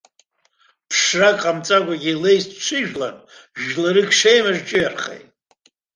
Ԥшрак 0.89 1.37
ҟамҵакәагьы 1.43 2.11
илаицҽыжәлан, 2.13 3.15
жәларык 3.61 4.09
шеимаз 4.19 4.55
рҿыҩархеит. 4.59 5.27